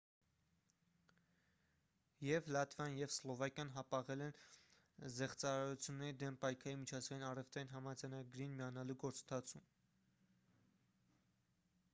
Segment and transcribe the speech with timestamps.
[2.27, 4.33] եվ լատվիան և սլովակիան հապաղել են
[5.19, 9.69] զեղծարարությունների դեմ պայքարի միջազգային առևտրային համաձայնագրին միանալու գործընթացում